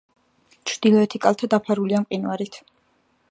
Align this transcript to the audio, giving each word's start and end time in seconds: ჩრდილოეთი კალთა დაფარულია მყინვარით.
ჩრდილოეთი 0.69 1.19
კალთა 1.27 1.49
დაფარულია 1.53 2.01
მყინვარით. 2.05 2.61